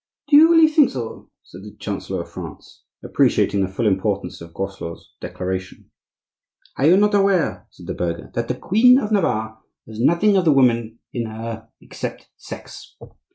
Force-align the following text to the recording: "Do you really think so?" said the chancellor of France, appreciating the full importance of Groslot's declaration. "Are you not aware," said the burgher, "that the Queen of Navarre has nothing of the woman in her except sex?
"Do 0.29 0.35
you 0.35 0.49
really 0.49 0.67
think 0.67 0.89
so?" 0.89 1.29
said 1.43 1.61
the 1.61 1.75
chancellor 1.77 2.23
of 2.23 2.31
France, 2.31 2.85
appreciating 3.03 3.61
the 3.61 3.67
full 3.67 3.85
importance 3.85 4.41
of 4.41 4.51
Groslot's 4.51 5.13
declaration. 5.21 5.91
"Are 6.75 6.87
you 6.87 6.97
not 6.97 7.13
aware," 7.13 7.67
said 7.69 7.85
the 7.85 7.93
burgher, 7.93 8.31
"that 8.33 8.47
the 8.47 8.55
Queen 8.55 8.97
of 8.97 9.11
Navarre 9.11 9.59
has 9.87 9.99
nothing 9.99 10.35
of 10.37 10.45
the 10.45 10.53
woman 10.53 10.97
in 11.13 11.27
her 11.27 11.69
except 11.79 12.31
sex? 12.35 12.97